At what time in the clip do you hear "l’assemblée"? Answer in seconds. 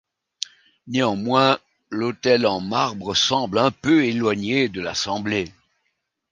4.81-5.53